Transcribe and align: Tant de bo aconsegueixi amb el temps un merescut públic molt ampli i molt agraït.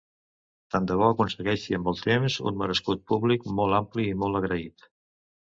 Tant 0.75 0.87
de 0.91 0.95
bo 1.01 1.03
aconsegueixi 1.09 1.77
amb 1.79 1.89
el 1.91 1.99
temps 2.07 2.39
un 2.53 2.57
merescut 2.63 3.05
públic 3.13 3.47
molt 3.61 3.79
ampli 3.83 4.09
i 4.15 4.19
molt 4.25 4.43
agraït. 4.43 4.91